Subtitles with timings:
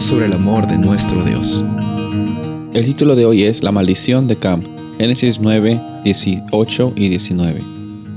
[0.00, 1.64] sobre el amor de nuestro Dios.
[2.74, 4.60] El título de hoy es La maldición de Cam,
[4.98, 7.62] Génesis 9, 18 y 19.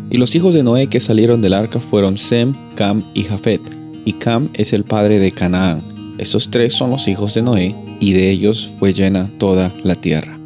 [0.09, 3.61] Y los hijos de Noé que salieron del arca fueron Sem, Cam y Jafet,
[4.03, 5.81] y Cam es el padre de Canaán.
[6.17, 10.37] Estos tres son los hijos de Noé, y de ellos fue llena toda la tierra.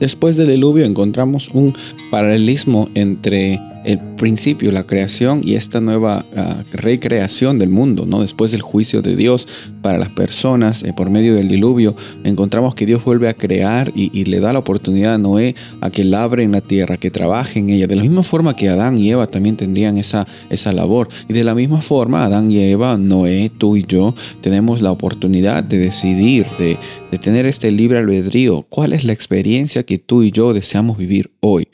[0.00, 1.72] Después del diluvio encontramos un
[2.10, 8.20] paralelismo entre el principio, la creación y esta nueva ah, recreación del mundo, ¿no?
[8.20, 9.48] Después del juicio de Dios
[9.82, 11.94] para las personas eh, por medio del diluvio,
[12.24, 16.04] encontramos que Dios vuelve a crear y, le da la oportunidad a Noé a que
[16.04, 19.10] labre en la tierra, que trabaje en ella, de la misma forma que Adán y
[19.10, 21.08] Eva también tendrían esa, esa labor.
[21.28, 25.64] Y de la misma forma, Adán y Eva, Noé, tú y yo, tenemos la oportunidad
[25.64, 26.76] de decidir, de,
[27.10, 28.66] de tener este libre albedrío.
[28.68, 31.66] ¿Cuál es la experiencia que tú y yo deseamos vivir hoy?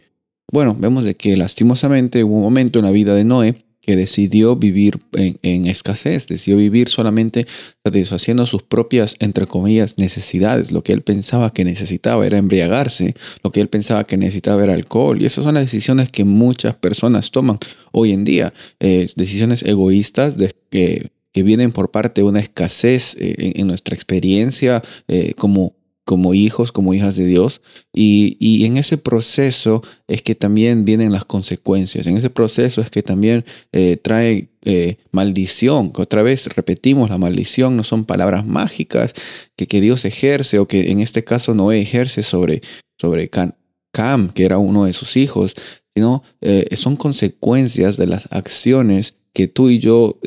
[0.57, 4.57] Bueno, vemos de que lastimosamente hubo un momento en la vida de Noé que decidió
[4.57, 7.47] vivir en, escasez, decidió vivir solamente
[7.85, 10.73] satisfaciendo sus propias, entre comillas, necesidades.
[10.73, 13.15] Lo que él pensaba que necesitaba era embriagarse,
[13.45, 15.21] lo que él pensaba que necesitaba era alcohol.
[15.21, 17.59] Y esas son las decisiones que muchas personas toman
[17.93, 20.37] hoy en día, eh, decisiones egoístas
[20.71, 25.75] que vienen por parte de una escasez eh, en, nuestra experiencia eh, como
[26.07, 27.61] como hijos, como hijas de Dios.
[27.93, 32.07] Y, en ese proceso es que también vienen las consecuencias.
[32.07, 35.93] En ese proceso es que también eh, trae eh, maldición.
[35.97, 39.15] Otra vez repetimos, la maldición no son palabras mágicas
[39.57, 42.63] que, que Dios ejerce o que en este caso no ejerce sobre,
[43.01, 45.57] sobre Cam, que era uno de sus hijos,
[45.93, 50.21] sino eh, son consecuencias de las acciones que tú y yo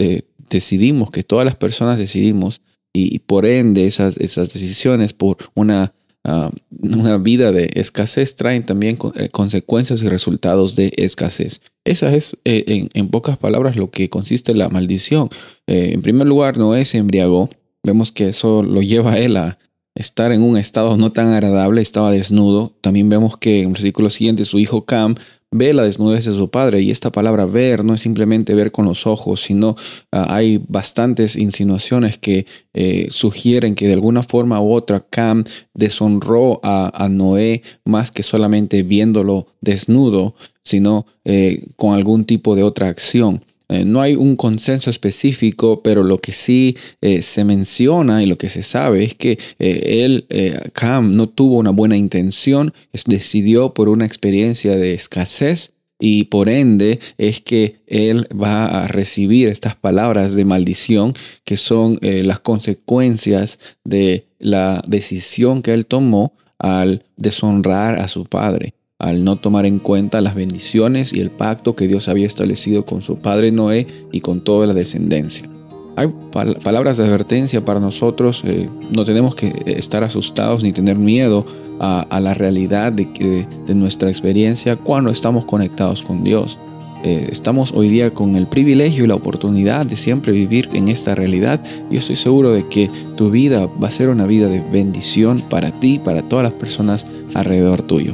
[0.50, 2.59] decidimos, que todas las personas decidimos
[2.94, 6.52] y, por ende esas, esas decisiones por una, ah,
[6.82, 11.62] una vida de escasez traen también eh, consecuencias y resultados de escasez.
[11.86, 15.30] Esa es, eh, en, pocas palabras, lo que consiste la maldición.
[15.68, 17.50] Eh, en primer lugar, Noé se embriagó.
[17.84, 19.58] Vemos que eso lo lleva a él a
[19.96, 22.74] estar en un estado no tan agradable, estaba desnudo.
[22.81, 25.16] También vemos que en el versículo siguiente su hijo Cam
[25.52, 26.81] ve la desnudez de su padre.
[26.81, 29.75] Y esta palabra ver no es simplemente ver con los ojos, sino
[30.12, 35.44] ah, hay bastantes insinuaciones que eh, sugieren que de alguna forma u otra Cam
[35.74, 42.88] deshonró a, Noé más que solamente viéndolo desnudo, sino eh, con algún tipo de otra
[42.88, 43.41] acción.
[43.69, 48.38] Eh, no hay un consenso específico, pero lo que sí eh, se menciona y lo
[48.38, 50.25] que se sabe es que eh, él,
[50.74, 52.74] Cam, no tuvo una buena intención,
[53.06, 59.47] decidió por una experiencia de escasez y por ende es que él va a recibir
[59.50, 61.13] estas palabras de maldición
[61.44, 68.74] que son las consecuencias de la decisión que él tomó al deshonrar a su padre
[69.00, 73.02] al no tomar en cuenta las bendiciones y el pacto que Dios había establecido con
[73.02, 75.50] su padre Noé y con toda la descendencia.
[75.96, 81.46] Hay palabras de advertencia para nosotros, eh, no tenemos que estar asustados ni tener miedo
[81.80, 86.58] a, la realidad de, nuestra experiencia cuando estamos conectados con Dios.
[87.04, 91.16] Eh, estamos hoy día con el privilegio y la oportunidad de siempre vivir en esta
[91.16, 91.64] realidad.
[91.90, 95.72] Yo estoy seguro de que tu vida va a ser una vida de bendición para
[95.72, 98.14] ti para todas las personas alrededor tuyo.